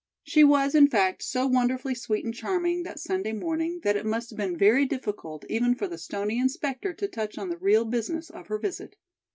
[0.23, 4.31] She was, in fact, so wonderfully sweet and charming that Sunday morning that it must
[4.31, 8.31] have been very difficult even for the stony inspector to touch on the real business
[8.31, 8.95] of her visit.